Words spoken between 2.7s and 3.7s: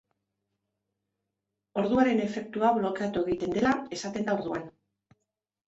blokeatu egiten